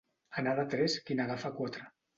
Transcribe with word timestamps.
Anar 0.41 0.53
de 0.61 0.65
tres 0.73 0.97
qui 1.11 1.21
n'agafa 1.21 1.57
quatre. 1.61 1.91